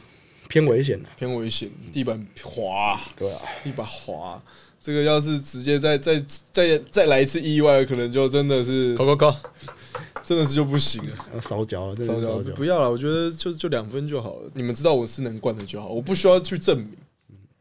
[0.52, 1.08] 偏危险的。
[1.16, 4.38] 偏危险，地板滑，对啊，地板滑。
[4.82, 9.34] 这个要是直接再再再再来一次意外，可能就真的是高高高，
[10.22, 11.16] 真的是就不行了。
[11.34, 12.38] 要烧焦了，烧焦。
[12.54, 14.50] 不要了，我觉得就就两分就好了。
[14.52, 16.90] 你们知道我是能灌的就好，我不需要去证明。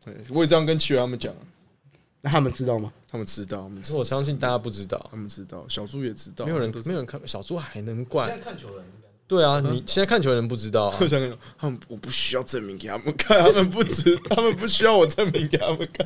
[0.03, 1.33] 对，我也这样跟奇源他们讲，
[2.19, 2.91] 那他们知道吗？
[3.07, 8.37] 他们知道，我相信大家不知道，他们知道，小猪也知道，没有人没有人看小猪还能灌现。
[8.37, 11.07] 在看球人应该对啊，你现在看球的人不知道啊我。
[11.07, 16.05] 想跟他们，我不需要证明给他们看，他们不知，他们不需要我证明给他们看，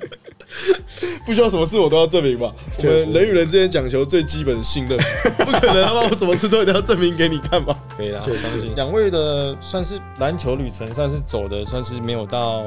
[1.26, 2.54] 不需要什么事我都要证明吧。
[2.78, 4.96] 我们人与人之间讲求最基本的信任，
[5.44, 7.76] 不可能他妈我什么事都一定要证明给你看吧？
[7.98, 12.66] 可以啦，相信两位的算是篮球旅程，算是走的算是没有到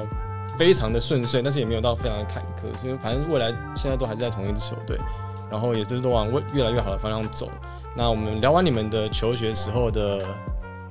[0.59, 3.47] 非常的顺遂，但是也没有到非常的坎坷，所以反正未来
[3.77, 4.99] 现在都还是在同一支球队，
[5.51, 7.49] 然后也是都往未越来越好的方向走。
[7.97, 10.25] 那我们聊完你们的求学时候的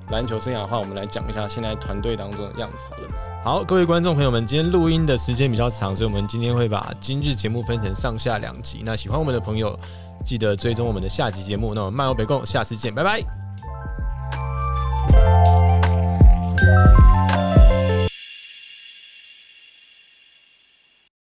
[0.09, 3.07] 篮球生涯的话我们来讲一下现在团队当中的样子好了。
[3.43, 9.77] 好各位观众朋友们今天录音的时间比较长所以我们今天会把今日节目分成上下两集那喜欢我们的朋友
[10.25, 11.73] 记得追踪我们的下集节目。
[11.73, 13.23] 那我们漫游北共下次见拜拜。